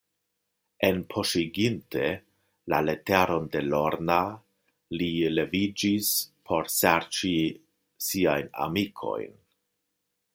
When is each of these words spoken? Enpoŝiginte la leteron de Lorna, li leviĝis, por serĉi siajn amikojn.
Enpoŝiginte 0.85 2.05
la 2.73 2.79
leteron 2.87 3.45
de 3.55 3.61
Lorna, 3.73 4.17
li 5.01 5.11
leviĝis, 5.35 6.09
por 6.51 6.73
serĉi 6.77 7.35
siajn 8.07 8.51
amikojn. 8.69 9.37